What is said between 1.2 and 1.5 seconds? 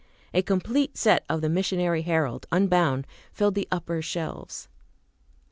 of the